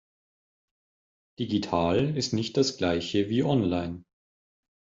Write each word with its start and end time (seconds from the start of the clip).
Digital 1.37 2.17
ist 2.17 2.33
nicht 2.33 2.57
das 2.57 2.75
Gleiche 2.77 3.29
wie 3.29 3.43
online. 3.43 4.03